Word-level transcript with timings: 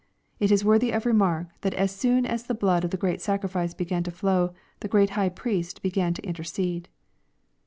It 0.39 0.51
is 0.51 0.65
worthy 0.65 0.89
of 0.89 1.05
remark 1.05 1.49
that 1.61 1.75
as 1.75 1.95
soon 1.95 2.25
as 2.25 2.41
the 2.41 2.55
blood 2.55 2.83
of 2.83 2.89
the 2.89 2.97
Great 2.97 3.21
Sacrifice 3.21 3.75
began 3.75 4.01
to 4.01 4.09
flow, 4.09 4.51
the 4.79 4.89
Q 4.89 4.97
reat 5.01 5.09
High 5.11 5.29
Priest 5.29 5.83
began 5.83 6.15
to 6.15 6.23
intercede. 6.23 6.89